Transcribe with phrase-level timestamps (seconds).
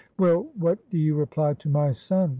[0.17, 2.29] "Well, what do you reply to my son?"